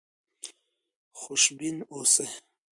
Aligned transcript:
خوشبین 1.19 1.77
اوسئ. 1.91 2.27